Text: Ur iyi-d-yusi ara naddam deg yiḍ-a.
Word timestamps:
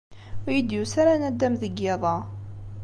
Ur 0.45 0.51
iyi-d-yusi 0.53 0.97
ara 1.01 1.21
naddam 1.21 1.53
deg 1.61 1.73
yiḍ-a. 1.81 2.15